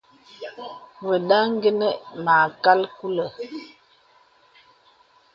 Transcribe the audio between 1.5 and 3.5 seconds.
gwe inə mâkal kulə̀.